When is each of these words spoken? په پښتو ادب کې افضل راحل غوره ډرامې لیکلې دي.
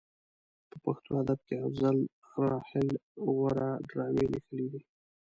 په 0.69 0.75
پښتو 0.83 1.09
ادب 1.21 1.39
کې 1.47 1.55
افضل 1.67 1.97
راحل 2.45 2.87
غوره 3.25 3.69
ډرامې 3.89 4.25
لیکلې 4.33 4.67
دي. 4.71 4.81